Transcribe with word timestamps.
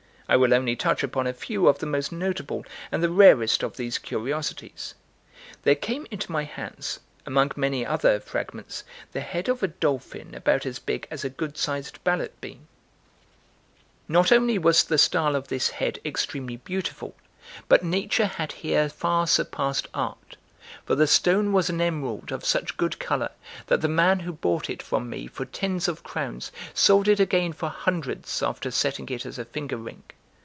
I 0.29 0.37
will 0.37 0.53
only 0.53 0.77
touch 0.77 1.03
upon 1.03 1.27
a 1.27 1.33
few 1.33 1.67
of 1.67 1.79
the 1.79 1.85
most 1.85 2.09
notable 2.13 2.63
and 2.89 3.03
the 3.03 3.09
rarest 3.09 3.63
of 3.63 3.75
these 3.75 3.97
curiosities. 3.97 4.93
There 5.63 5.75
came 5.75 6.07
into 6.09 6.31
my 6.31 6.45
hands, 6.45 7.01
among 7.25 7.51
many 7.57 7.85
other 7.85 8.17
fragments, 8.21 8.85
the 9.11 9.19
head 9.19 9.49
of 9.49 9.61
a 9.61 9.67
dolphin 9.67 10.33
about 10.33 10.65
as 10.65 10.79
big 10.79 11.05
as 11.11 11.25
a 11.25 11.29
good 11.29 11.57
sized 11.57 12.01
ballot 12.05 12.39
bean. 12.39 12.69
Not 14.07 14.31
only 14.31 14.57
was 14.57 14.85
the 14.85 14.97
style 14.97 15.35
of 15.35 15.49
this 15.49 15.71
head 15.71 15.99
extremely 16.05 16.55
beautiful, 16.55 17.17
but 17.67 17.83
nature 17.83 18.27
had 18.27 18.53
here 18.53 18.87
far 18.87 19.27
surpassed 19.27 19.89
art; 19.93 20.37
for 20.85 20.95
the 20.95 21.07
stone 21.07 21.51
was 21.51 21.69
an 21.69 21.81
emerald 21.81 22.31
of 22.31 22.45
such 22.45 22.77
good 22.77 22.99
colour, 22.99 23.31
that 23.67 23.81
the 23.81 23.87
man 23.89 24.21
who 24.21 24.31
bought 24.31 24.69
it 24.69 24.81
from 24.81 25.09
me 25.09 25.27
for 25.27 25.43
tens 25.43 25.89
of 25.89 26.03
crowns 26.03 26.53
sold 26.73 27.09
it 27.09 27.19
again 27.19 27.51
for 27.51 27.67
hundreds 27.67 28.41
after 28.41 28.71
setting 28.71 29.09
it 29.09 29.25
as 29.25 29.37
a 29.37 29.43
finger 29.43 29.75
ring. 29.75 30.03